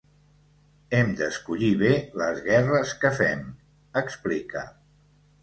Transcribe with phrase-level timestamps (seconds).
[0.99, 1.91] Hem d’escollir bé
[2.21, 3.45] les guerres que fem,
[4.03, 4.67] explica.